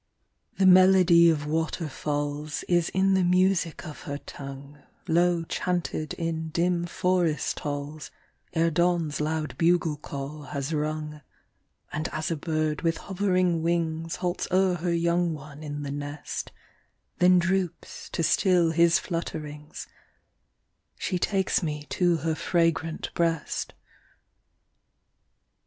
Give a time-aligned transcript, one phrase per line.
[0.53, 3.85] 54 SHE COMES AS SUMMER NIGHT ii The melody of waterfalls Is in the music
[3.85, 8.09] of her tongue, Low chanted in dim forest halls
[8.53, 11.21] Ere Dawn's loud bugle call has rung.
[11.93, 16.51] And as a bird with hovering wings Halts o'er her young one in the nest,
[17.19, 19.85] Then droops to still his flutterings,
[20.97, 23.75] She takes me to her fragrant breast.